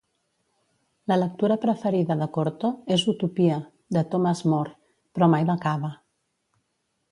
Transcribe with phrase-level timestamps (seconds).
[1.11, 3.59] La lectura preferida de Corto és "Utopia",
[3.99, 4.75] de Thomas More,
[5.19, 5.95] però mai l'acaba.